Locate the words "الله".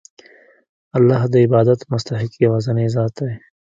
0.97-1.21